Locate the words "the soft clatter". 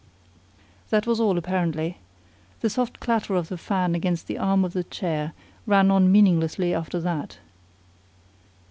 2.61-3.35